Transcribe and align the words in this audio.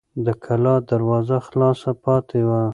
د 0.25 0.27
کلا 0.43 0.75
دروازه 0.91 1.37
خلاصه 1.47 1.91
پاتې 2.03 2.39
وه. 2.47 2.61